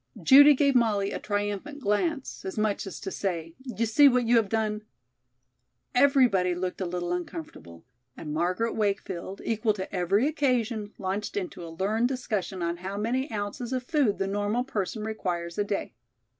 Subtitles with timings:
[0.23, 4.37] Judy gave Molly a triumphant glance, as much as to say, "You see what you
[4.37, 4.81] have done."
[5.93, 7.85] Everybody looked a little uncomfortable,
[8.17, 13.29] and Margaret Wakefield, equal to every occasion, launched into a learned discussion on how many
[13.31, 15.93] ounces of food the normal person requires a day.